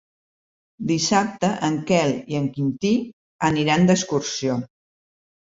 [0.91, 2.95] Dissabte en Quel i en Quintí
[3.51, 4.59] aniran d'excursió.